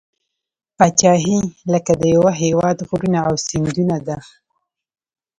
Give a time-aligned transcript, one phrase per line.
[0.77, 1.39] پاچهي
[1.73, 4.17] لکه د یوه هیواد غرونه او سیندونه ده.